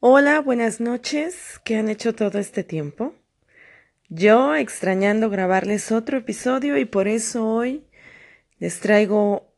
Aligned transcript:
Hola, 0.00 0.40
buenas 0.40 0.80
noches. 0.80 1.60
¿Qué 1.64 1.74
han 1.74 1.88
hecho 1.88 2.14
todo 2.14 2.38
este 2.38 2.62
tiempo? 2.62 3.16
Yo 4.08 4.54
extrañando 4.54 5.28
grabarles 5.28 5.90
otro 5.90 6.18
episodio 6.18 6.78
y 6.78 6.84
por 6.84 7.08
eso 7.08 7.44
hoy 7.44 7.84
les 8.60 8.78
traigo 8.78 9.52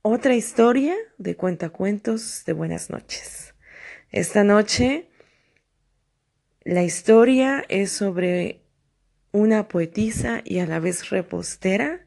otra 0.00 0.34
historia 0.34 0.94
de 1.18 1.36
cuentacuentos 1.36 2.44
de 2.46 2.54
buenas 2.54 2.88
noches. 2.88 3.52
Esta 4.12 4.44
noche 4.44 5.10
la 6.62 6.82
historia 6.82 7.66
es 7.68 7.92
sobre 7.92 8.62
una 9.30 9.68
poetisa 9.68 10.40
y 10.42 10.60
a 10.60 10.66
la 10.66 10.80
vez 10.80 11.10
repostera 11.10 12.00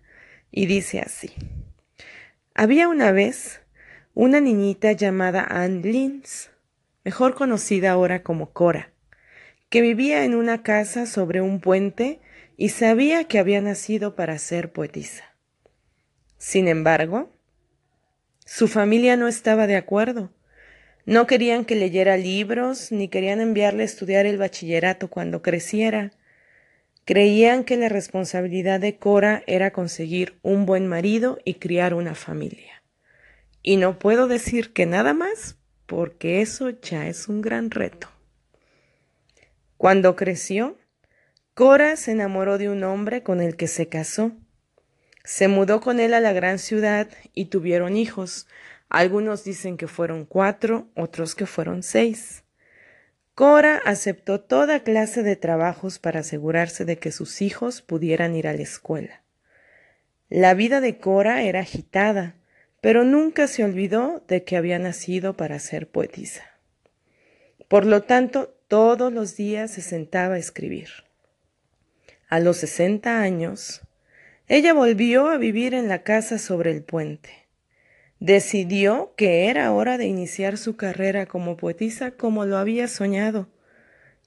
y 0.50 0.66
dice 0.66 1.02
así. 1.02 1.30
Había 2.56 2.88
una 2.88 3.12
vez 3.12 3.62
una 4.16 4.40
niñita 4.40 4.94
llamada 4.94 5.46
Anne 5.48 5.84
Lins 5.84 6.50
mejor 7.04 7.36
conocida 7.36 7.92
ahora 7.92 8.24
como 8.24 8.52
Cora, 8.52 8.92
que 9.70 9.82
vivía 9.82 10.24
en 10.26 10.36
una 10.36 10.64
casa 10.64 11.06
sobre 11.06 11.42
un 11.42 11.60
puente 11.60 12.20
y 12.58 12.70
sabía 12.70 13.24
que 13.24 13.40
había 13.40 13.62
nacido 13.62 14.16
para 14.16 14.38
ser 14.38 14.72
poetisa. 14.72 15.24
Sin 16.38 16.68
embargo, 16.68 17.32
su 18.46 18.68
familia 18.68 19.16
no 19.16 19.28
estaba 19.28 19.68
de 19.68 19.76
acuerdo. 19.76 20.32
No 21.06 21.26
querían 21.26 21.66
que 21.66 21.76
leyera 21.76 22.18
libros, 22.18 22.92
ni 22.92 23.08
querían 23.08 23.40
enviarle 23.40 23.84
a 23.84 23.86
estudiar 23.86 24.26
el 24.26 24.38
bachillerato 24.38 25.10
cuando 25.10 25.42
creciera. 25.42 26.12
Creían 27.06 27.64
que 27.64 27.78
la 27.78 27.90
responsabilidad 27.90 28.80
de 28.80 28.98
Cora 28.98 29.44
era 29.48 29.72
conseguir 29.72 30.38
un 30.42 30.66
buen 30.66 30.88
marido 30.88 31.40
y 31.46 31.56
criar 31.56 31.94
una 31.94 32.14
familia. 32.14 32.84
Y 33.64 33.78
no 33.78 33.98
puedo 33.98 34.28
decir 34.28 34.74
que 34.74 34.86
nada 34.86 35.14
más 35.14 35.58
porque 35.92 36.42
eso 36.42 36.70
ya 36.70 37.10
es 37.10 37.28
un 37.28 37.42
gran 37.42 37.70
reto. 37.70 38.08
Cuando 39.76 40.16
creció, 40.16 40.78
Cora 41.54 41.98
se 41.98 42.14
enamoró 42.14 42.58
de 42.58 42.70
un 42.70 42.86
hombre 42.86 43.24
con 43.24 43.42
el 43.42 43.58
que 43.58 43.68
se 43.68 43.90
casó. 43.90 44.32
Se 45.26 45.50
mudó 45.50 45.82
con 45.82 46.00
él 46.00 46.14
a 46.14 46.22
la 46.22 46.32
gran 46.32 46.60
ciudad 46.60 47.10
y 47.34 47.48
tuvieron 47.48 47.98
hijos. 47.98 48.48
Algunos 48.88 49.44
dicen 49.44 49.76
que 49.76 49.90
fueron 49.90 50.24
cuatro, 50.24 50.88
otros 50.96 51.36
que 51.36 51.46
fueron 51.46 51.84
seis. 51.84 52.46
Cora 53.36 53.82
aceptó 53.84 54.40
toda 54.40 54.84
clase 54.84 55.24
de 55.24 55.36
trabajos 55.36 56.00
para 56.00 56.22
asegurarse 56.22 56.86
de 56.86 57.00
que 57.00 57.12
sus 57.12 57.42
hijos 57.42 57.82
pudieran 57.82 58.34
ir 58.34 58.48
a 58.48 58.54
la 58.54 58.62
escuela. 58.62 59.24
La 60.30 60.54
vida 60.54 60.80
de 60.80 61.00
Cora 61.00 61.44
era 61.44 61.60
agitada 61.60 62.38
pero 62.82 63.04
nunca 63.04 63.48
se 63.48 63.64
olvidó 63.64 64.24
de 64.28 64.44
que 64.44 64.58
había 64.58 64.80
nacido 64.80 65.38
para 65.38 65.60
ser 65.60 65.88
poetisa. 65.88 66.44
Por 67.68 67.86
lo 67.86 68.04
tanto, 68.04 68.56
todos 68.68 69.14
los 69.14 69.38
días 69.38 69.72
se 69.72 69.82
sentaba 69.82 70.36
a 70.36 70.40
escribir. 70.40 70.90
A 72.28 72.40
los 72.40 72.58
sesenta 72.58 73.22
años, 73.22 73.82
ella 74.48 74.74
volvió 74.74 75.30
a 75.30 75.38
vivir 75.38 75.74
en 75.74 75.88
la 75.88 76.04
casa 76.04 76.40
sobre 76.40 76.72
el 76.72 76.84
puente. 76.84 77.30
Decidió 78.20 79.14
que 79.16 79.48
era 79.48 79.72
hora 79.72 79.98
de 79.98 80.06
iniciar 80.06 80.58
su 80.58 80.76
carrera 80.76 81.26
como 81.26 81.58
poetisa 81.58 82.12
como 82.12 82.46
lo 82.46 82.58
había 82.58 82.88
soñado, 82.88 83.48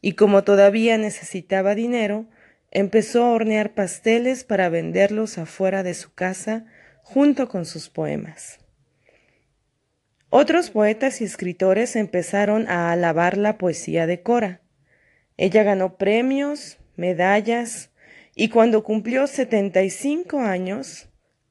y 0.00 0.12
como 0.12 0.44
todavía 0.44 0.96
necesitaba 0.98 1.74
dinero, 1.74 2.27
empezó 2.70 3.24
a 3.24 3.30
hornear 3.30 3.74
pasteles 3.74 4.44
para 4.44 4.68
venderlos 4.68 5.39
afuera 5.39 5.83
de 5.83 5.94
su 5.94 6.12
casa 6.12 6.66
junto 7.05 7.48
con 7.48 7.66
sus 7.66 7.91
poemas. 7.91 8.58
Otros 10.30 10.70
poetas 10.70 11.20
y 11.20 11.24
escritores 11.24 11.94
empezaron 11.94 12.66
a 12.69 12.91
alabar 12.91 13.36
la 13.36 13.56
poesía 13.56 14.08
de 14.08 14.22
Cora. 14.22 14.62
Ella 15.36 15.62
ganó 15.62 15.96
premios, 15.96 16.78
medallas, 16.96 17.90
y 18.34 18.48
cuando 18.48 18.83
cumplió 18.83 19.28
75 19.28 20.40
años, 20.40 21.08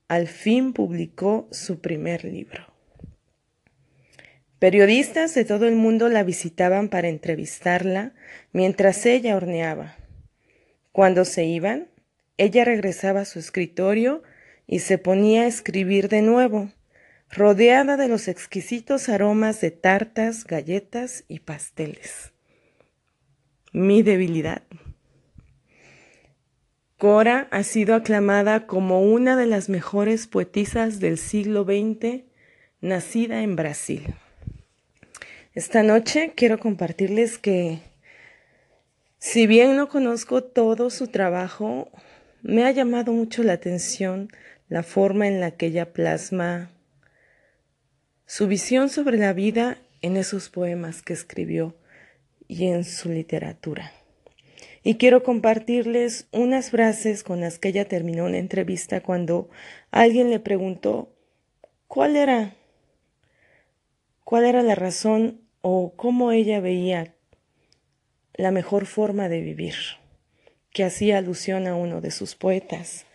al 0.09 0.27
fin 0.27 0.73
publicó 0.73 1.47
su 1.51 1.79
primer 1.79 2.25
libro. 2.25 2.73
Periodistas 4.59 5.33
de 5.35 5.45
todo 5.45 5.67
el 5.67 5.75
mundo 5.75 6.09
la 6.09 6.23
visitaban 6.23 6.89
para 6.89 7.07
entrevistarla 7.07 8.13
mientras 8.51 9.06
ella 9.06 9.38
horneaba. 9.38 9.95
Cuando 10.91 11.25
se 11.25 11.45
iban, 11.45 11.88
ella 12.38 12.66
regresaba 12.66 13.22
a 13.22 13.25
su 13.25 13.39
escritorio 13.39 14.23
y 14.68 14.79
se 14.79 14.97
ponía 14.97 15.44
a 15.44 15.47
escribir 15.47 16.09
de 16.09 16.22
nuevo, 16.22 16.72
rodeada 17.29 17.97
de 17.97 18.07
los 18.07 18.28
exquisitos 18.28 19.09
aromas 19.09 19.59
de 19.62 19.72
tartas, 19.72 20.46
galletas 20.46 21.24
y 21.28 21.40
pasteles. 21.40 22.31
Mi 23.72 24.03
debilidad. 24.03 24.63
Cora 26.97 27.47
ha 27.51 27.63
sido 27.63 27.96
aclamada 27.96 28.66
como 28.66 29.01
una 29.01 29.35
de 29.35 29.46
las 29.46 29.68
mejores 29.68 30.28
poetisas 30.28 31.00
del 31.00 31.18
siglo 31.18 31.66
XX, 31.66 32.24
nacida 32.80 33.41
en 33.41 33.56
Brasil. 33.56 34.13
Esta 35.53 35.84
noche 35.84 36.34
quiero 36.35 36.59
compartirles 36.59 37.38
que, 37.38 37.80
si 39.19 39.47
bien 39.47 39.75
no 39.75 39.90
conozco 39.90 40.44
todo 40.44 40.90
su 40.90 41.07
trabajo, 41.07 41.91
me 42.43 42.65
ha 42.65 42.71
llamado 42.71 43.13
mucho 43.13 43.41
la 43.41 43.53
atención 43.53 44.29
la 44.67 44.83
forma 44.83 45.27
en 45.27 45.39
la 45.39 45.51
que 45.51 45.67
ella 45.67 45.93
plasma 45.93 46.69
su 48.25 48.47
visión 48.47 48.89
sobre 48.89 49.17
la 49.17 49.31
vida 49.33 49.77
en 50.01 50.17
esos 50.17 50.49
poemas 50.49 51.01
que 51.01 51.13
escribió 51.13 51.75
y 52.47 52.67
en 52.67 52.83
su 52.83 53.09
literatura. 53.09 53.93
Y 54.83 54.95
quiero 54.95 55.23
compartirles 55.23 56.27
unas 56.31 56.69
frases 56.69 57.23
con 57.23 57.39
las 57.39 57.57
que 57.57 57.69
ella 57.69 57.87
terminó 57.87 58.25
una 58.25 58.37
entrevista 58.37 59.01
cuando 59.01 59.49
alguien 59.91 60.29
le 60.29 60.41
preguntó 60.41 61.13
cuál 61.87 62.17
era 62.17 62.55
cuál 64.25 64.43
era 64.43 64.63
la 64.63 64.75
razón 64.75 65.41
o 65.61 65.93
cómo 65.95 66.33
ella 66.33 66.59
veía 66.59 67.13
la 68.33 68.51
mejor 68.51 68.85
forma 68.85 69.29
de 69.29 69.39
vivir, 69.39 69.75
que 70.73 70.84
hacía 70.84 71.19
alusión 71.19 71.67
a 71.67 71.75
uno 71.75 72.01
de 72.01 72.11
sus 72.11 72.35
poetas 72.35 73.06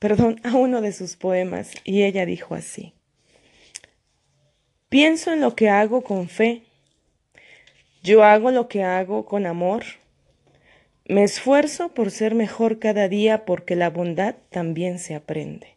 perdón, 0.00 0.40
a 0.42 0.56
uno 0.56 0.80
de 0.80 0.92
sus 0.92 1.14
poemas 1.14 1.72
y 1.84 2.02
ella 2.02 2.26
dijo 2.26 2.56
así. 2.56 2.94
Pienso 4.88 5.32
en 5.32 5.40
lo 5.40 5.54
que 5.54 5.68
hago 5.68 6.02
con 6.02 6.28
fe. 6.28 6.62
Yo 8.02 8.24
hago 8.24 8.50
lo 8.50 8.66
que 8.66 8.82
hago 8.82 9.26
con 9.26 9.46
amor. 9.46 9.84
Me 11.04 11.22
esfuerzo 11.22 11.90
por 11.90 12.10
ser 12.10 12.34
mejor 12.34 12.78
cada 12.78 13.08
día 13.08 13.44
porque 13.44 13.76
la 13.76 13.90
bondad 13.90 14.36
también 14.48 14.98
se 14.98 15.14
aprende. 15.14 15.76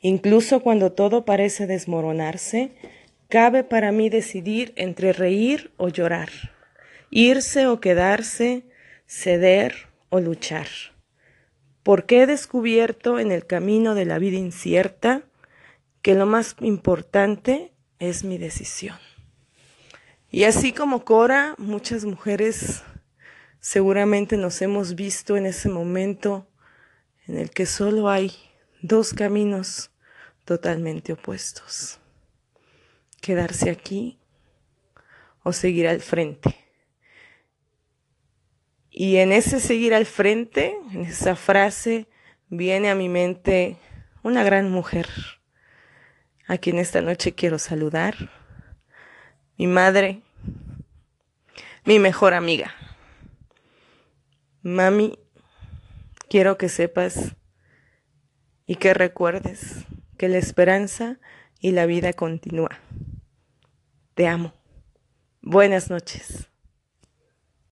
Incluso 0.00 0.60
cuando 0.60 0.92
todo 0.92 1.24
parece 1.24 1.66
desmoronarse, 1.66 2.72
cabe 3.28 3.64
para 3.64 3.92
mí 3.92 4.10
decidir 4.10 4.74
entre 4.76 5.14
reír 5.14 5.72
o 5.78 5.88
llorar, 5.88 6.28
irse 7.10 7.66
o 7.66 7.80
quedarse, 7.80 8.64
ceder 9.06 9.74
o 10.08 10.20
luchar 10.20 10.66
porque 11.84 12.22
he 12.22 12.26
descubierto 12.26 13.20
en 13.20 13.30
el 13.30 13.46
camino 13.46 13.94
de 13.94 14.06
la 14.06 14.18
vida 14.18 14.38
incierta 14.38 15.22
que 16.02 16.14
lo 16.14 16.26
más 16.26 16.56
importante 16.60 17.72
es 17.98 18.24
mi 18.24 18.38
decisión. 18.38 18.98
Y 20.30 20.44
así 20.44 20.72
como 20.72 21.04
Cora, 21.04 21.54
muchas 21.58 22.04
mujeres 22.04 22.82
seguramente 23.60 24.36
nos 24.36 24.60
hemos 24.62 24.94
visto 24.94 25.36
en 25.36 25.46
ese 25.46 25.68
momento 25.68 26.48
en 27.28 27.38
el 27.38 27.50
que 27.50 27.66
solo 27.66 28.08
hay 28.08 28.32
dos 28.82 29.12
caminos 29.12 29.90
totalmente 30.44 31.12
opuestos. 31.12 32.00
Quedarse 33.20 33.70
aquí 33.70 34.18
o 35.42 35.52
seguir 35.52 35.86
al 35.86 36.00
frente. 36.00 36.63
Y 38.96 39.16
en 39.16 39.32
ese 39.32 39.58
seguir 39.58 39.92
al 39.92 40.06
frente, 40.06 40.78
en 40.92 41.00
esa 41.00 41.34
frase, 41.34 42.06
viene 42.48 42.90
a 42.90 42.94
mi 42.94 43.08
mente 43.08 43.76
una 44.22 44.44
gran 44.44 44.70
mujer, 44.70 45.08
a 46.46 46.58
quien 46.58 46.78
esta 46.78 47.00
noche 47.00 47.34
quiero 47.34 47.58
saludar, 47.58 48.30
mi 49.58 49.66
madre, 49.66 50.22
mi 51.84 51.98
mejor 51.98 52.34
amiga. 52.34 52.72
Mami, 54.62 55.18
quiero 56.28 56.56
que 56.56 56.68
sepas 56.68 57.34
y 58.64 58.76
que 58.76 58.94
recuerdes 58.94 59.86
que 60.16 60.28
la 60.28 60.38
esperanza 60.38 61.18
y 61.58 61.72
la 61.72 61.86
vida 61.86 62.12
continúa. 62.12 62.78
Te 64.14 64.28
amo. 64.28 64.54
Buenas 65.42 65.90
noches. 65.90 66.48